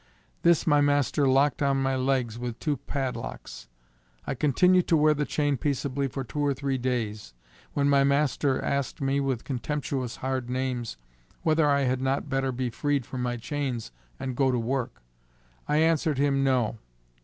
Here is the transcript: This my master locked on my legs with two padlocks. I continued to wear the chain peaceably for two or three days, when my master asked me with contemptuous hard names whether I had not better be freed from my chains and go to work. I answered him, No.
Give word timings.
This 0.41 0.65
my 0.65 0.81
master 0.81 1.27
locked 1.27 1.61
on 1.61 1.77
my 1.77 1.95
legs 1.95 2.39
with 2.39 2.57
two 2.57 2.75
padlocks. 2.77 3.67
I 4.25 4.33
continued 4.33 4.87
to 4.87 4.97
wear 4.97 5.13
the 5.13 5.25
chain 5.27 5.57
peaceably 5.57 6.07
for 6.07 6.23
two 6.23 6.39
or 6.43 6.55
three 6.55 6.79
days, 6.79 7.35
when 7.73 7.87
my 7.87 8.03
master 8.03 8.59
asked 8.59 8.99
me 8.99 9.19
with 9.19 9.43
contemptuous 9.43 10.15
hard 10.15 10.49
names 10.49 10.97
whether 11.43 11.69
I 11.69 11.81
had 11.81 12.01
not 12.01 12.29
better 12.29 12.51
be 12.51 12.71
freed 12.71 13.05
from 13.05 13.21
my 13.21 13.37
chains 13.37 13.91
and 14.19 14.35
go 14.35 14.49
to 14.49 14.57
work. 14.57 15.03
I 15.67 15.77
answered 15.77 16.17
him, 16.17 16.43
No. 16.43 16.79